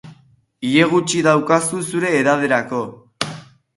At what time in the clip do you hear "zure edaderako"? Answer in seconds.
1.91-2.81